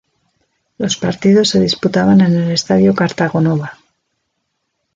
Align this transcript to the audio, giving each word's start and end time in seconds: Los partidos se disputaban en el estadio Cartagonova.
Los 0.79 0.97
partidos 0.97 1.49
se 1.49 1.59
disputaban 1.59 2.21
en 2.21 2.33
el 2.35 2.49
estadio 2.49 2.95
Cartagonova. 2.95 3.77